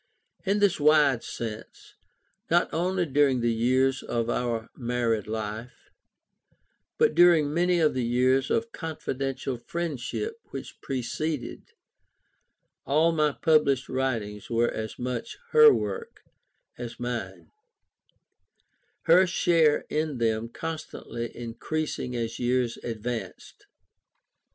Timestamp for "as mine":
16.79-17.51